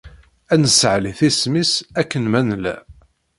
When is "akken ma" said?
1.99-2.41